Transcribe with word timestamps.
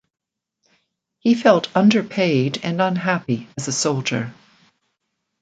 He 1.19 1.35
felt 1.35 1.69
underpaid 1.77 2.61
and 2.63 2.81
unhappy 2.81 3.47
as 3.55 3.67
a 3.67 3.71
soldier. 3.71 4.33